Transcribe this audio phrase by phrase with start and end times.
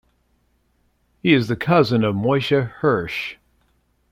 [1.21, 3.35] He is the cousin of Moshe Hirsch.